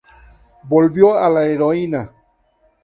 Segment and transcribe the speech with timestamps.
[0.63, 2.11] Volvió a la heroína.